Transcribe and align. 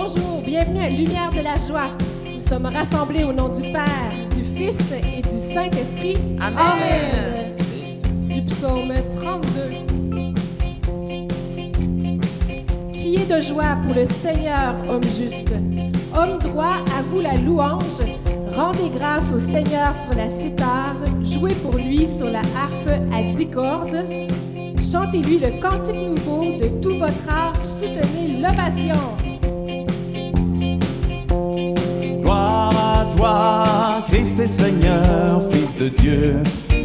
Bonjour, 0.00 0.40
bienvenue 0.46 0.80
à 0.80 0.90
Lumière 0.90 1.32
de 1.32 1.40
la 1.40 1.58
joie. 1.58 1.88
Nous 2.24 2.38
sommes 2.38 2.66
rassemblés 2.66 3.24
au 3.24 3.32
nom 3.32 3.48
du 3.48 3.62
Père, 3.72 4.12
du 4.32 4.44
Fils 4.44 4.80
et 4.92 5.22
du 5.22 5.36
Saint-Esprit. 5.36 6.16
Amen. 6.40 7.56
Du 8.28 8.40
psaume 8.42 8.94
32. 9.20 9.42
Criez 12.92 13.24
de 13.26 13.40
joie 13.40 13.76
pour 13.82 13.92
le 13.92 14.04
Seigneur, 14.04 14.76
homme 14.88 15.02
juste. 15.02 15.50
Homme 16.16 16.38
droit, 16.38 16.76
à 16.96 17.02
vous 17.10 17.20
la 17.20 17.34
louange. 17.34 18.00
Rendez 18.54 18.90
grâce 18.96 19.32
au 19.32 19.40
Seigneur 19.40 19.92
sur 20.04 20.16
la 20.16 20.30
cithare. 20.30 20.94
Jouez 21.24 21.54
pour 21.54 21.76
lui 21.76 22.06
sur 22.06 22.30
la 22.30 22.42
harpe 22.56 22.92
à 23.12 23.34
dix 23.34 23.48
cordes. 23.48 24.04
Chantez-lui 24.92 25.40
le 25.40 25.60
cantique 25.60 25.96
nouveau 25.96 26.44
de 26.56 26.68
tout 26.80 26.96
votre 26.98 27.28
art. 27.28 27.54
Soutenez 27.64 28.40
l'ovation. 28.40 29.17
Seigneur, 34.48 35.42
Fils 35.52 35.76
de 35.76 35.88
Dieu, 35.88 36.36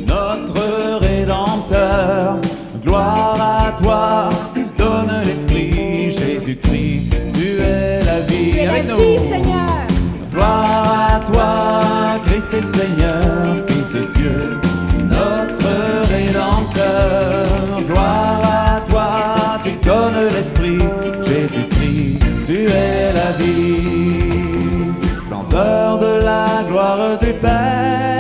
notre 0.08 1.00
Rédempteur. 1.00 2.38
Gloire 2.84 3.38
à 3.40 3.82
toi, 3.82 4.30
donne 4.78 5.22
l'Esprit, 5.26 6.12
Jésus-Christ, 6.12 7.16
tu 7.34 7.62
es 7.62 8.04
la 8.04 8.20
vie. 8.22 8.52
Tu 8.52 8.58
es 8.60 8.68
Avec 8.68 8.88
la 8.88 8.94
nous. 8.94 9.00
vie, 9.00 9.18
Seigneur. 9.30 9.70
Gloire 10.32 11.10
à 11.16 11.20
toi, 11.32 12.22
Christ 12.26 12.54
et 12.54 12.62
Seigneur, 12.62 12.93
gloire 26.84 27.18
du 27.18 27.34
Père, 27.34 28.13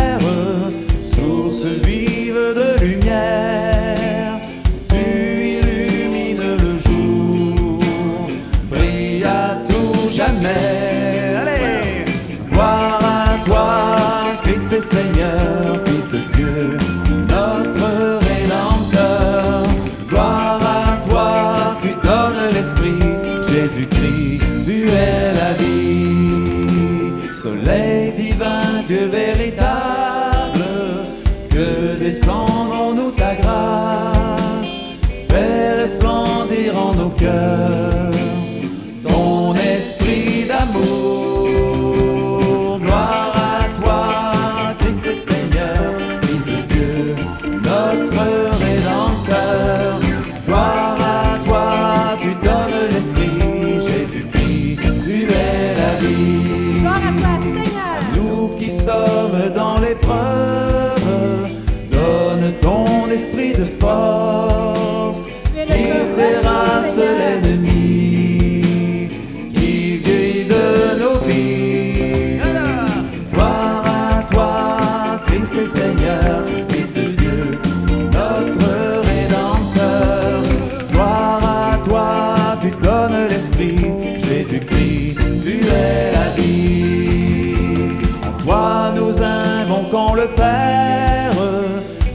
Père, 90.36 91.32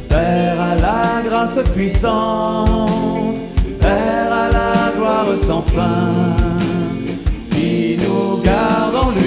Père 0.09 0.61
à 0.61 0.75
la 0.77 1.29
grâce 1.29 1.59
puissante, 1.75 3.37
Père 3.81 4.33
à 4.33 4.49
la 4.51 4.93
gloire 4.97 5.37
sans 5.37 5.63
fin, 5.63 6.13
qui 7.51 7.99
nous 7.99 8.43
garde 8.43 8.97
en 8.97 9.18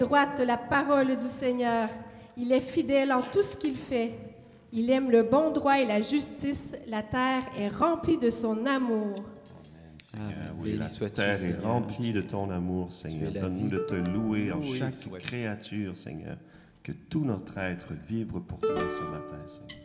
droite, 0.00 0.40
la 0.44 0.56
parole 0.56 1.16
du 1.16 1.26
Seigneur. 1.26 1.88
Il 2.36 2.50
est 2.52 2.60
fidèle 2.60 3.12
en 3.12 3.22
tout 3.22 3.42
ce 3.42 3.56
qu'il 3.56 3.76
fait. 3.76 4.14
Il 4.72 4.90
aime 4.90 5.10
le 5.10 5.22
bon 5.22 5.50
droit 5.52 5.78
et 5.78 5.86
la 5.86 6.00
justice. 6.00 6.76
La 6.86 7.02
terre 7.02 7.42
est 7.56 7.68
remplie 7.68 8.18
de 8.18 8.30
son 8.30 8.66
amour. 8.66 9.14
Seigneur, 10.02 10.54
oui, 10.58 10.76
la 10.76 10.88
terre 11.10 11.44
est 11.44 11.60
remplie 11.62 12.12
de 12.12 12.22
ton 12.22 12.50
amour, 12.50 12.90
Seigneur. 12.90 13.32
Donne-nous 13.32 13.68
de 13.68 13.78
te 13.78 13.94
louer 13.94 14.50
en 14.50 14.62
chaque 14.62 14.94
créature, 15.20 15.94
Seigneur. 15.94 16.36
Que 16.82 16.92
tout 16.92 17.24
notre 17.24 17.58
être 17.58 17.92
vibre 18.08 18.40
pour 18.40 18.58
toi 18.60 18.74
ce 18.88 19.02
matin, 19.02 19.38
Seigneur. 19.46 19.80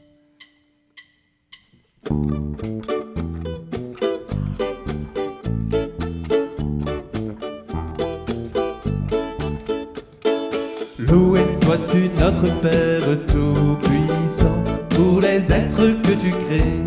Loué 11.10 11.42
sois-tu 11.64 12.10
notre 12.20 12.44
Père 12.62 13.02
Tout-Puissant, 13.28 14.64
pour 14.90 15.22
les 15.22 15.38
êtres 15.52 16.02
que 16.04 16.12
tu 16.12 16.32
crées, 16.32 16.82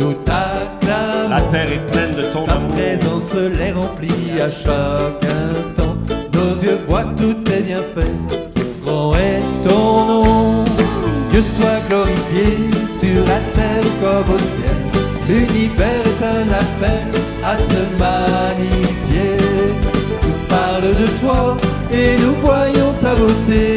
nous 0.00 0.14
t'acclamons. 0.24 1.30
La 1.30 1.40
terre 1.42 1.70
est 1.70 1.86
pleine 1.92 2.14
de 2.16 2.22
ton 2.32 2.44
Ta 2.44 2.54
amour. 2.54 2.72
présence 2.74 3.34
les 3.34 3.72
remplit 3.72 4.40
à 4.40 4.50
chaque 4.50 5.24
instant. 5.24 5.96
Nos 6.34 6.62
yeux 6.62 6.78
voient 6.88 7.06
tous 7.16 7.34
tes 7.44 7.60
bienfaits. 7.60 8.10
Grand 8.84 9.14
est 9.14 9.42
ton 9.68 10.06
nom. 10.06 10.64
Dieu 11.30 11.42
soit 11.42 11.80
glorifié 11.88 12.68
sur 13.00 13.24
la 13.24 13.40
terre 13.54 13.84
comme 14.00 14.34
au 14.34 14.38
ciel. 14.38 14.72
L'univers 15.28 16.04
est 16.04 16.24
un 16.24 16.48
appel 16.50 17.06
à 17.44 17.56
te 17.56 17.82
magnifier. 17.98 19.36
Tout 20.20 20.38
parle 20.48 20.82
de 20.82 21.06
toi 21.20 21.56
et 21.92 22.16
nous 22.18 22.34
voyons 22.42 22.91
ta 23.46 23.71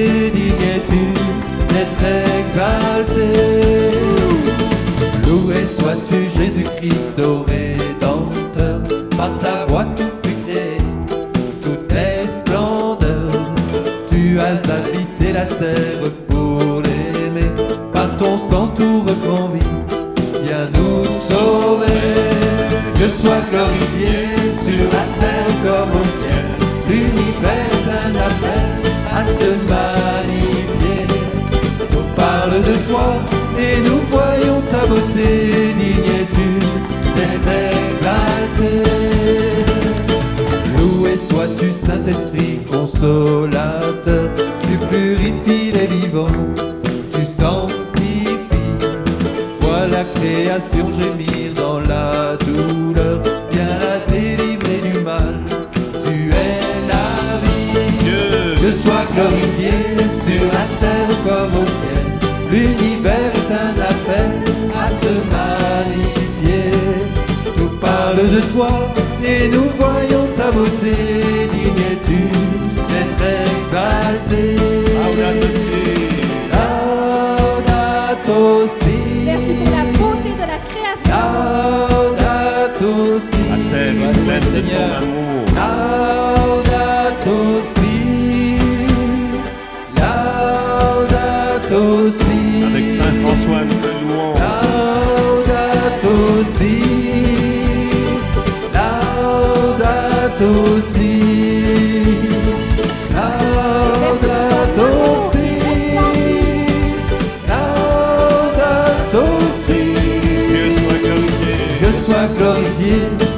soit 112.26 112.38
glorifié 112.38 112.94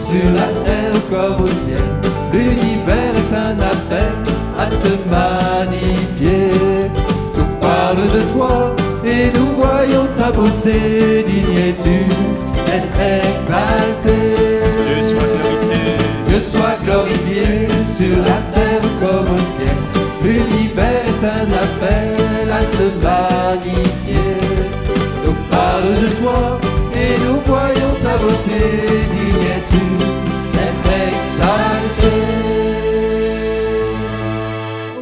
sur 0.09 0.31
la 0.33 0.47
terre 0.65 1.01
comme 1.09 1.43
au 1.43 1.47
ciel. 1.47 1.83
L'univers 2.33 3.13
est 3.21 3.35
un 3.35 3.59
appel 3.59 4.13
à 4.57 4.65
te 4.67 4.91
magnifier. 5.09 6.49
Tout 7.35 7.51
parle 7.61 7.97
de 8.11 8.21
toi 8.33 8.75
et 9.05 9.29
nous 9.35 9.47
voyons 9.55 10.07
ta 10.17 10.31
beauté. 10.31 11.25
Digne 11.27 11.57
es-tu 11.57 12.05
d'être 12.65 12.99
exalté. 12.99 14.19
Que 16.27 16.39
soit 16.39 16.77
glorifié 16.85 17.67
sur 17.95 18.15
la 18.17 18.39
terre 18.53 18.87
comme 18.99 19.35
au 19.35 19.39
ciel. 19.55 19.77
L'univers 20.23 21.03
est 21.03 21.25
un 21.25 21.49
appel 21.65 22.51
à 22.51 22.63
te 22.63 22.85
magnifier. 23.05 24.37
Nous 25.25 25.35
parle 25.49 26.01
de 26.01 26.07
toi 26.21 26.59
voyons 27.47 27.95
ta 28.03 28.17
beauté. 28.17 28.61
Digne 29.13 29.47
es-tu 29.55 29.83
d'être 30.53 30.89
exalté. 31.07 32.13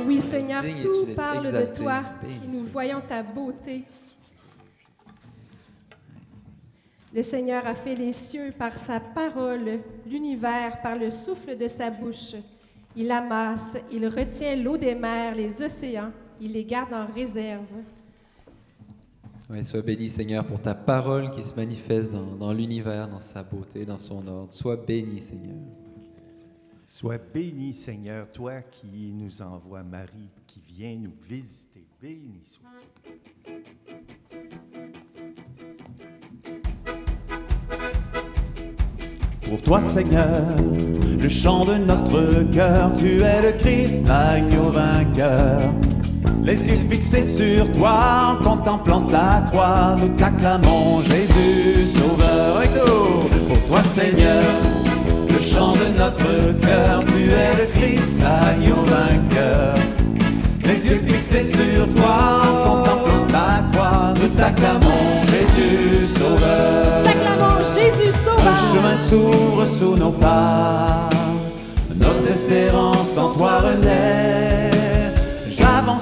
Oui, 0.06 0.22
Seigneur, 0.22 0.64
tout 0.82 1.08
parle 1.16 1.52
de 1.52 1.66
toi. 1.76 2.04
Nous 2.52 2.66
voyons 2.66 3.02
ta 3.02 3.24
beauté. 3.24 3.84
Le 7.14 7.22
Seigneur 7.24 7.66
a 7.66 7.74
fait 7.74 7.96
les 7.96 8.14
cieux 8.14 8.54
par 8.58 8.74
sa 8.74 9.00
parole, 9.00 9.80
l'univers 10.06 10.82
par 10.82 10.98
le 10.98 11.10
souffle 11.10 11.58
de 11.58 11.68
sa 11.68 11.90
bouche. 11.90 12.36
Il 12.96 13.10
amasse, 13.12 13.78
il 13.92 14.06
retient 14.08 14.56
l'eau 14.56 14.78
des 14.78 14.96
mers, 14.96 15.34
les 15.34 15.62
océans, 15.62 16.12
il 16.42 16.52
les 16.52 16.66
garde 16.66 16.94
en 16.94 17.06
réserve. 17.06 17.64
Ouais, 19.48 19.64
sois 19.64 19.84
béni, 19.84 20.10
Seigneur, 20.10 20.44
pour 20.44 20.60
ta 20.60 20.74
parole 20.74 21.30
qui 21.30 21.44
se 21.44 21.54
manifeste 21.54 22.14
dans, 22.14 22.52
l'univers, 22.52 23.08
dans 23.08 23.20
sa 23.20 23.44
beauté, 23.44 23.86
dans 23.86 24.00
son 24.00 24.26
ordre. 24.28 24.52
Sois 24.52 24.76
béni, 24.76 25.20
Seigneur. 25.20 25.58
Sois 26.88 27.20
béni, 27.20 27.72
Seigneur, 27.72 28.32
toi 28.32 28.62
qui 28.64 29.12
nous 29.14 29.44
envoie 29.44 29.84
Marie, 29.84 30.32
qui 30.48 30.62
vient 30.68 30.96
nous 30.96 31.14
visiter. 31.28 31.86
Béni 32.02 32.42
sois-tu. 32.44 33.20
Pour 39.48 39.62
toi, 39.62 39.80
Seigneur, 39.80 40.56
le 41.22 41.30
chant 41.30 41.66
de 41.66 41.76
notre 41.76 42.50
cœur, 42.52 42.94
tu 42.94 43.22
es 43.22 43.52
le 43.52 43.58
Christ, 43.60 44.08
l'agneau 44.08 44.72
vainqueur. 44.72 45.62
Les 46.46 46.68
yeux 46.68 46.80
fixés 46.90 47.24
sur 47.24 47.72
toi, 47.72 48.38
en 48.40 48.44
contemplant 48.44 49.02
ta 49.02 49.44
croix, 49.52 49.96
nous 50.00 50.10
t'acclamons, 50.10 51.02
Jésus, 51.02 51.88
Sauveur 51.96 52.62
et 52.64 52.70
nous. 52.70 53.28
Pour 53.48 53.68
toi, 53.68 53.80
Seigneur, 53.82 54.44
le 55.28 55.40
chant 55.40 55.74
de 55.74 55.98
notre 55.98 56.60
cœur, 56.62 57.04
tu 57.08 57.32
es 57.32 57.52
le 57.58 57.66
Christ, 57.74 58.14
l'agneau 58.22 58.84
vainqueur. 58.86 59.74
Les 60.64 60.88
yeux 60.88 61.02
fixés 61.08 61.44
sur 61.44 61.90
toi, 61.96 62.42
en 62.44 62.84
contemplant 62.84 63.26
ta 63.28 63.64
croix, 63.74 64.14
nous 64.22 64.28
t'acclamons, 64.30 65.26
Jésus, 65.32 66.08
Sauveur. 66.14 67.04
T'acclamons 67.06 67.60
Jésus 67.74 68.10
Un 68.10 68.24
Sauveur. 68.24 68.58
chemin 68.72 68.98
s'ouvre 69.10 69.66
sous 69.66 69.96
nos 69.96 70.12
pas, 70.12 70.95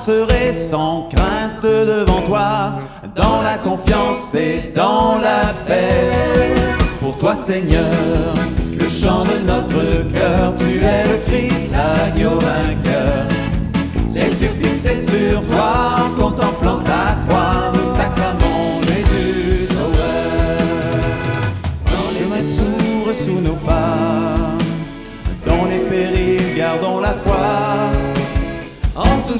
J'avancerai 0.05 0.51
sans 0.51 1.07
crainte 1.09 1.63
devant 1.63 2.21
toi, 2.21 2.73
dans 3.15 3.41
la 3.41 3.55
confiance 3.55 4.33
et 4.35 4.73
dans 4.75 5.17
la 5.19 5.53
paix. 5.65 6.55
Pour 6.99 7.17
toi, 7.19 7.33
Seigneur, 7.33 7.79
le 8.77 8.89
chant 8.89 9.23
de 9.23 9.45
notre 9.45 10.13
cœur, 10.13 10.53
tu 10.59 10.83
es 10.83 11.03
le 11.07 11.17
Christ, 11.25 11.71
l'agneau 11.71 12.39
vainqueur. 12.39 13.27
Les 14.13 14.43
yeux 14.43 14.51
fixés 14.61 14.95
sur 14.95 15.41
toi, 15.47 15.95
en 15.97 16.21
contemplant 16.21 16.79
ta 16.79 17.15
croix, 17.27 17.52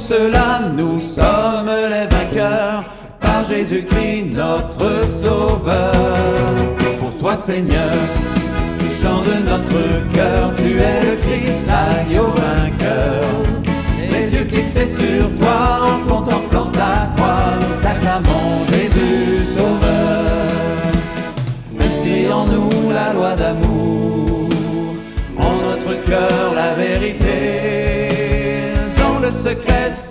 cela, 0.07 0.59
nous 0.75 0.99
sommes 0.99 1.71
les 1.89 2.07
vainqueurs. 2.13 2.83
Par 3.19 3.45
Jésus-Christ, 3.45 4.33
notre 4.33 5.07
Sauveur. 5.07 5.93
Pour 6.99 7.17
toi, 7.19 7.35
Seigneur, 7.35 7.95
chant 9.01 9.21
de 9.21 9.49
notre 9.49 9.81
cœur, 10.13 10.51
tu 10.57 10.71
es 10.79 10.99
le 11.07 11.15
Christ, 11.23 11.59
l'agneau 11.67 12.27
vainqueur. 12.27 13.23
Les 14.09 14.35
yeux 14.35 14.45
fixés 14.45 14.87
sur 14.87 15.33
toi 15.35 15.87
en 15.87 16.07
contemplant 16.07 16.42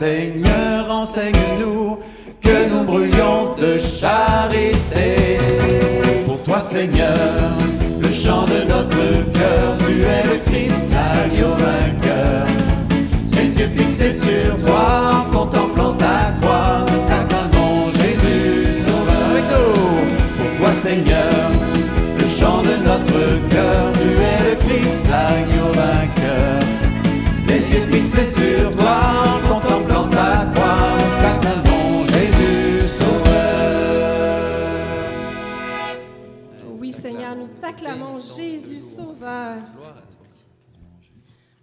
Seigneur, 0.03 0.91
enseigne-nous 0.91 2.01
que 2.41 2.69
nous 2.69 2.83
brûlions 2.83 3.55
de 3.57 3.79
charité. 3.79 5.39
Pour 6.27 6.43
toi, 6.43 6.59
Seigneur, 6.59 7.07
le 8.01 8.11
chant 8.11 8.45
de 8.47 8.69
notre 8.69 8.92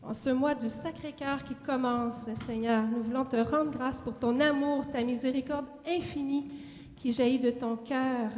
En 0.10 0.14
ce 0.16 0.32
mois 0.32 0.56
du 0.56 0.70
Sacré-Cœur 0.70 1.44
qui 1.44 1.54
commence, 1.54 2.28
Seigneur, 2.48 2.84
nous 2.84 3.04
voulons 3.04 3.26
te 3.26 3.36
rendre 3.36 3.70
grâce 3.70 4.02
pour 4.02 4.18
ton 4.18 4.40
amour, 4.40 4.88
ta 4.88 5.04
miséricorde 5.04 5.68
infinie 5.88 6.48
qui 6.96 7.14
jaillit 7.14 7.38
de 7.38 7.52
ton 7.52 7.76
cœur. 7.76 8.32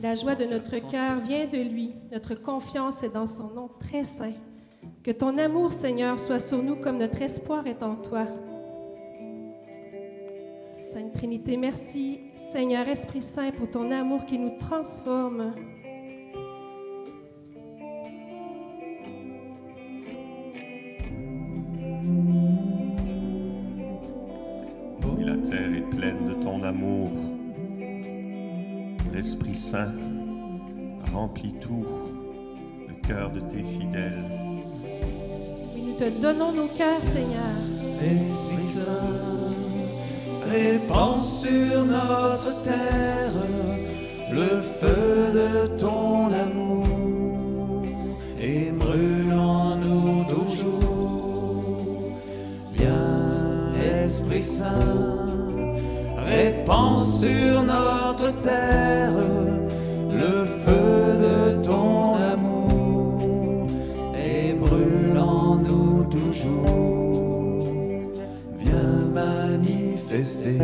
La 0.00 0.14
joie 0.14 0.36
de 0.36 0.44
notre 0.44 0.78
cœur 0.88 1.18
vient 1.18 1.46
de 1.46 1.58
lui. 1.58 1.96
Notre 2.12 2.36
confiance 2.36 3.02
est 3.02 3.08
dans 3.08 3.26
son 3.26 3.48
nom 3.48 3.68
très 3.80 4.04
saint. 4.04 4.34
Que 5.02 5.10
ton 5.10 5.36
amour, 5.36 5.72
Seigneur, 5.72 6.20
soit 6.20 6.38
sur 6.38 6.62
nous 6.62 6.76
comme 6.76 6.98
notre 6.98 7.20
espoir 7.20 7.66
est 7.66 7.82
en 7.82 7.96
toi. 7.96 8.24
Sainte 10.78 11.12
Trinité, 11.12 11.56
merci, 11.56 12.20
Seigneur 12.52 12.86
Esprit 12.86 13.24
Saint, 13.24 13.50
pour 13.50 13.68
ton 13.68 13.90
amour 13.90 14.26
qui 14.26 14.38
nous 14.38 14.56
transforme. 14.58 15.54
Saint 29.72 29.90
remplit 31.12 31.54
tout, 31.60 31.84
le 32.86 32.94
cœur 33.04 33.30
de 33.30 33.40
tes 33.40 33.64
fidèles. 33.64 34.30
Oui, 35.74 35.82
nous 35.88 35.94
te 35.98 36.22
donnons 36.22 36.52
nos 36.52 36.68
cœurs, 36.68 37.02
Seigneur. 37.02 37.56
Esprit 38.00 38.64
Saint, 38.64 38.92
répands 40.48 41.20
sur 41.20 41.84
notre 41.84 42.62
terre 42.62 43.32
le 44.30 44.60
feu 44.60 45.32
de 45.34 45.66
ton 45.76 46.32
amour 46.32 47.84
et 48.40 48.70
brûle 48.70 49.34
en 49.34 49.74
nous 49.78 50.24
toujours. 50.26 51.80
Viens, 52.72 53.74
Esprit 54.04 54.44
Saint, 54.44 55.74
répands 56.24 57.00
sur 57.00 57.64
notre 57.64 58.30
terre 58.42 59.35
le 60.16 60.44
feu 60.44 60.96
de 61.26 61.62
ton 61.62 62.14
amour 62.14 63.66
et 64.16 64.52
brûle 64.54 65.18
en 65.18 65.56
nous 65.56 66.04
toujours. 66.04 67.72
Viens 68.58 69.06
manifester 69.12 70.58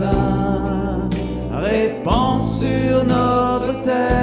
Saint, 0.00 1.10
répands 1.52 2.40
sur 2.40 3.04
notre 3.04 3.82
terre 3.82 4.19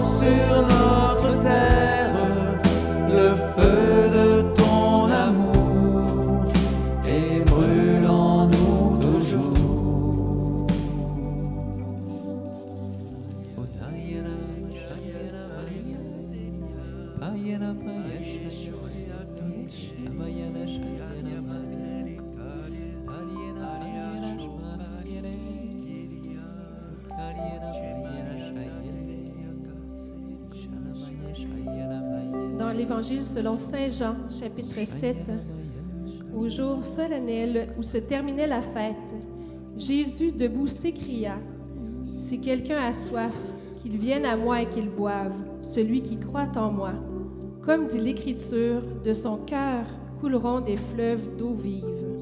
sur 0.00 0.62
nos 0.62 1.05
selon 33.46 33.56
Saint 33.56 33.90
Jean, 33.90 34.16
chapitre 34.28 34.84
7. 34.84 35.16
Au 36.36 36.48
jour 36.48 36.84
solennel 36.84 37.68
où 37.78 37.82
se 37.84 37.98
terminait 37.98 38.48
la 38.48 38.60
fête, 38.60 39.14
Jésus 39.76 40.32
debout 40.32 40.66
s'écria, 40.66 41.38
Si 42.16 42.40
quelqu'un 42.40 42.78
a 42.78 42.92
soif, 42.92 43.36
qu'il 43.82 43.98
vienne 43.98 44.24
à 44.24 44.36
moi 44.36 44.62
et 44.62 44.66
qu'il 44.66 44.88
boive, 44.88 45.36
celui 45.60 46.02
qui 46.02 46.18
croit 46.18 46.50
en 46.56 46.72
moi. 46.72 46.92
Comme 47.64 47.86
dit 47.86 48.00
l'Écriture, 48.00 48.82
de 49.04 49.12
son 49.12 49.36
cœur 49.36 49.84
couleront 50.20 50.60
des 50.60 50.76
fleuves 50.76 51.36
d'eau 51.38 51.54
vive. 51.54 52.15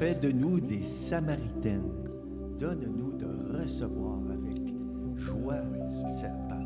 Fais 0.00 0.14
de 0.14 0.32
nous 0.32 0.60
des 0.60 0.82
Samaritaines. 0.82 1.92
Donne-nous 2.58 3.18
de 3.18 3.58
recevoir 3.58 4.16
avec 4.30 4.72
joie 5.14 5.60
cette 6.08 6.48
parole. 6.48 6.64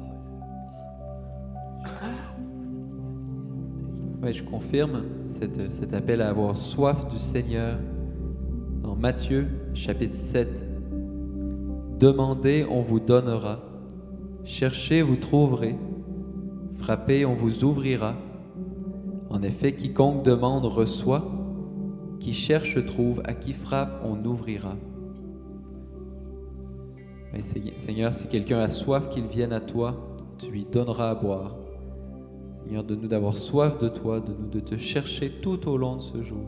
Oui, 4.23 4.33
je 4.33 4.45
confirme 4.45 5.03
cet 5.27 5.95
appel 5.95 6.23
à 6.23 6.29
avoir 6.29 6.57
soif 6.57 7.09
du 7.09 7.19
Seigneur. 7.19 7.81
Dans 8.85 8.95
Matthieu 8.95 9.49
chapitre 9.73 10.15
7, 10.15 10.65
Demandez, 11.99 12.65
on 12.71 12.83
vous 12.83 13.01
donnera. 13.01 13.59
Cherchez, 14.45 15.03
vous 15.03 15.17
trouverez. 15.17 15.75
Frappez, 16.75 17.27
on 17.27 17.35
vous 17.35 17.65
ouvrira. 17.65 18.15
En 19.29 19.43
effet, 19.43 19.73
quiconque 19.73 20.23
demande 20.23 20.67
reçoit. 20.67 21.34
Qui 22.25 22.33
cherche 22.33 22.83
trouve. 22.87 23.21
À 23.27 23.35
qui 23.35 23.53
frappe, 23.53 24.01
on 24.03 24.25
ouvrira. 24.25 24.77
Seigneur, 27.77 28.15
si 28.15 28.29
quelqu'un 28.29 28.61
a 28.61 28.69
soif, 28.71 29.11
qu'il 29.11 29.27
vienne 29.27 29.53
à 29.53 29.61
toi. 29.61 30.17
Tu 30.39 30.51
lui 30.51 30.65
donneras 30.65 31.11
à 31.11 31.15
boire. 31.15 31.55
Seigneur, 32.63 32.83
de 32.83 32.95
nous 32.95 33.09
d'avoir 33.09 33.35
soif 33.35 33.79
de 33.79 33.89
toi, 33.89 34.21
de 34.21 34.33
nous 34.33 34.49
de 34.49 34.61
te 34.61 34.79
chercher 34.79 35.33
tout 35.43 35.69
au 35.69 35.77
long 35.77 35.97
de 35.97 36.01
ce 36.01 36.23
jour. 36.23 36.47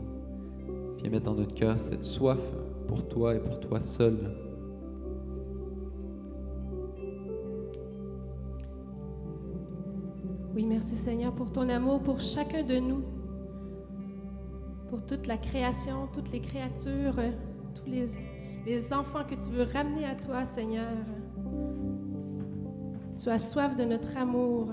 Viens 0.97 1.11
mettre 1.11 1.25
dans 1.25 1.35
notre 1.35 1.53
cœur 1.53 1.77
cette 1.77 2.03
soif 2.03 2.39
pour 2.87 3.07
toi 3.07 3.35
et 3.35 3.39
pour 3.39 3.59
toi 3.59 3.79
seul. 3.79 4.17
Oui, 10.55 10.65
merci 10.65 10.95
Seigneur 10.95 11.33
pour 11.33 11.51
ton 11.51 11.69
amour 11.69 12.01
pour 12.01 12.19
chacun 12.19 12.63
de 12.63 12.77
nous, 12.77 13.03
pour 14.97 15.05
toute 15.05 15.27
la 15.27 15.37
création, 15.37 16.07
toutes 16.07 16.31
les 16.31 16.41
créatures, 16.41 17.19
tous 17.75 17.85
les, 17.85 18.05
les 18.65 18.93
enfants 18.93 19.23
que 19.23 19.35
tu 19.35 19.51
veux 19.51 19.61
ramener 19.61 20.05
à 20.05 20.15
toi, 20.15 20.43
Seigneur. 20.43 20.91
Tu 23.21 23.29
as 23.29 23.37
soif 23.37 23.75
de 23.75 23.83
notre 23.83 24.17
amour. 24.17 24.71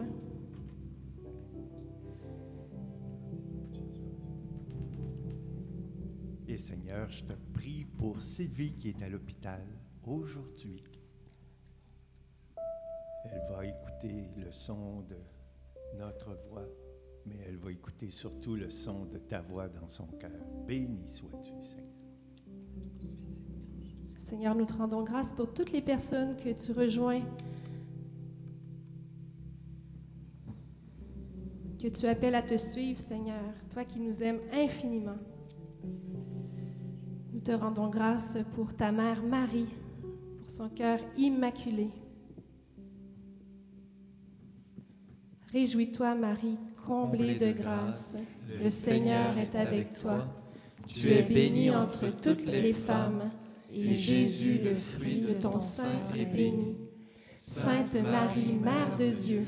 Et 6.48 6.56
Seigneur, 6.56 7.06
je 7.08 7.24
te 7.24 7.34
prie 7.52 7.84
pour 7.84 8.22
Sylvie 8.22 8.72
qui 8.72 8.88
est 8.88 9.02
à 9.02 9.10
l'hôpital 9.10 9.60
aujourd'hui. 10.06 10.82
Elle 13.26 13.42
va 13.50 13.66
écouter 13.66 14.30
le 14.38 14.50
son 14.50 15.02
de 15.02 15.18
notre 15.98 16.34
voix, 16.48 16.66
mais 17.26 17.36
elle 17.46 17.56
va 17.56 17.70
écouter 17.70 18.10
surtout 18.10 18.54
le 18.54 18.70
son 18.70 19.04
de 19.06 19.18
ta 19.18 19.40
voix 19.40 19.68
dans 19.68 19.88
son 19.88 20.06
cœur. 20.06 20.30
Béni 20.66 21.06
sois-tu, 21.08 21.52
Seigneur. 21.62 21.94
Seigneur, 24.16 24.54
nous 24.54 24.64
te 24.64 24.72
rendons 24.72 25.02
grâce 25.02 25.32
pour 25.32 25.52
toutes 25.52 25.72
les 25.72 25.82
personnes 25.82 26.36
que 26.36 26.50
tu 26.50 26.72
rejoins, 26.72 27.20
que 31.78 31.88
tu 31.88 32.06
appelles 32.06 32.34
à 32.34 32.42
te 32.42 32.56
suivre, 32.56 32.98
Seigneur, 32.98 33.42
toi 33.70 33.84
qui 33.84 34.00
nous 34.00 34.22
aimes 34.22 34.40
infiniment. 34.52 35.18
Nous 37.32 37.40
te 37.40 37.52
rendons 37.52 37.88
grâce 37.88 38.38
pour 38.54 38.74
ta 38.74 38.90
mère 38.90 39.22
Marie, 39.22 39.68
pour 40.38 40.50
son 40.50 40.68
cœur 40.70 40.98
immaculé. 41.16 41.90
Réjouis-toi, 45.52 46.14
Marie, 46.14 46.58
comblée 46.86 47.34
de 47.36 47.52
grâce. 47.52 48.18
Le 48.62 48.68
Seigneur 48.68 49.36
est 49.38 49.56
avec 49.56 49.98
toi. 49.98 50.26
Tu 50.88 51.08
es 51.12 51.22
bénie 51.22 51.70
entre 51.70 52.08
toutes 52.08 52.46
les 52.46 52.72
femmes, 52.72 53.30
et 53.72 53.94
Jésus, 53.96 54.60
le 54.62 54.74
fruit 54.74 55.20
de 55.20 55.32
ton 55.34 55.58
sein, 55.58 55.88
est 56.16 56.26
béni. 56.26 56.76
Sainte 57.36 57.94
Marie, 58.02 58.54
Mère 58.62 58.96
de 58.98 59.10
Dieu, 59.10 59.40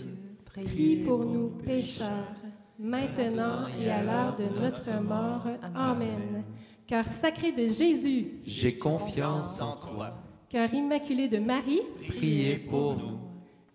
prie 0.44 0.96
pour 0.96 1.25
nous 1.25 1.49
pécheurs, 1.51 2.33
maintenant 2.79 3.66
et 3.81 3.90
à 3.90 4.03
l'heure 4.03 4.37
de 4.37 4.62
notre 4.62 5.01
mort. 5.03 5.46
Amen. 5.75 6.44
Cœur 6.87 7.07
sacré 7.09 7.53
de 7.53 7.70
Jésus, 7.72 8.38
J'ai 8.44 8.77
confiance 8.77 9.61
en 9.61 9.77
toi. 9.77 10.14
cœur 10.49 10.72
immaculé 10.72 11.29
de 11.29 11.38
Marie, 11.38 11.81
Priez 12.09 12.57
pour 12.57 12.96
nous. 12.96 13.18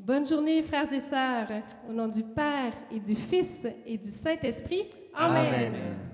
Bonne 0.06 0.26
journée, 0.26 0.62
frères 0.64 0.92
et 0.92 1.00
sœurs, 1.00 1.48
au 1.88 1.94
nom 1.94 2.08
du 2.08 2.24
Père 2.24 2.74
et 2.92 3.00
du 3.00 3.16
Fils 3.16 3.68
et 3.86 3.98
du 3.98 4.10
Saint-Esprit. 4.10 4.90
Amen. 5.14 5.46
Amen. 5.48 6.11